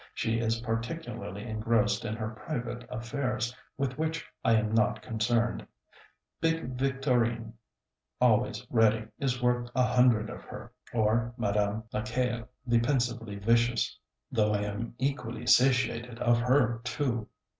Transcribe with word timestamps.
She 0.15 0.39
is 0.39 0.61
particularly 0.61 1.43
engrossed 1.45 2.05
in 2.05 2.15
her 2.15 2.29
private 2.31 2.87
affairs, 2.89 3.55
with 3.77 3.99
which 3.99 4.25
I 4.43 4.53
am 4.55 4.71
not 4.73 5.03
concerned. 5.03 5.67
Big 6.41 6.75
Victorine, 6.75 7.53
always 8.19 8.65
ready, 8.71 9.09
is 9.19 9.43
worth 9.43 9.69
a 9.75 9.83
hundred 9.83 10.31
of 10.31 10.41
her; 10.45 10.71
or 10.91 11.35
Madame 11.37 11.83
Lacaille, 11.93 12.47
the 12.65 12.79
pensively 12.79 13.35
vicious; 13.35 13.95
though 14.31 14.55
I 14.55 14.61
am 14.63 14.95
equally 14.97 15.45
satiated 15.45 16.17
of 16.17 16.39
her, 16.39 16.81
too. 16.83 17.27